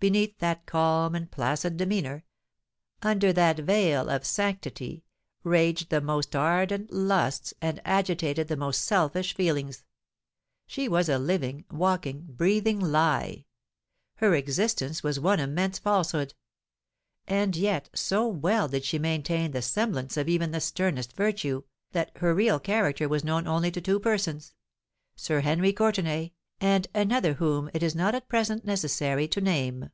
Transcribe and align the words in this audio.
Beneath 0.00 0.36
that 0.40 0.66
calm 0.66 1.14
and 1.14 1.30
placid 1.30 1.78
demeanour—under 1.78 3.32
that 3.32 3.60
veil 3.60 4.10
of 4.10 4.26
sanctity—raged 4.26 5.88
the 5.88 6.02
most 6.02 6.36
ardent 6.36 6.92
lusts, 6.92 7.54
and 7.62 7.80
agitated 7.86 8.48
the 8.48 8.56
most 8.58 8.82
selfish 8.84 9.34
feelings. 9.34 9.82
She 10.66 10.88
was 10.90 11.08
a 11.08 11.18
living—walking—breathing 11.18 12.80
lie. 12.80 13.46
Her 14.16 14.34
existence 14.34 15.02
was 15.02 15.18
one 15.18 15.40
immense 15.40 15.78
falsehood; 15.78 16.34
and 17.26 17.56
yet 17.56 17.88
so 17.94 18.28
well 18.28 18.68
did 18.68 18.84
she 18.84 18.98
maintain 18.98 19.52
the 19.52 19.62
semblance 19.62 20.18
of 20.18 20.28
even 20.28 20.50
the 20.50 20.60
sternest 20.60 21.16
virtue, 21.16 21.62
that 21.92 22.14
her 22.18 22.34
real 22.34 22.60
character 22.60 23.08
was 23.08 23.24
known 23.24 23.46
only 23.46 23.70
to 23.70 23.80
two 23.80 23.98
persons—Sir 24.00 25.40
Henry 25.40 25.72
Courtenay, 25.72 26.32
and 26.60 26.86
another 26.94 27.34
whom 27.34 27.68
it 27.74 27.82
is 27.82 27.96
not 27.96 28.14
at 28.14 28.28
present 28.28 28.64
necessary 28.64 29.26
to 29.26 29.40
name. 29.40 29.90